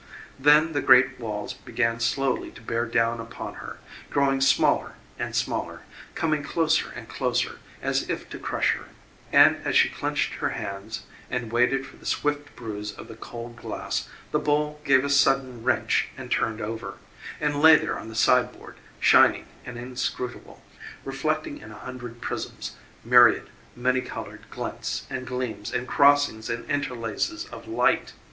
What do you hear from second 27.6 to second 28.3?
light.